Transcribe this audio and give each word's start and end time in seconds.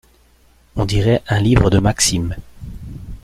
On 0.77 0.85
dirait 0.85 1.21
un 1.27 1.39
livre 1.39 1.69
de 1.69 1.77
maximes. 1.77 2.35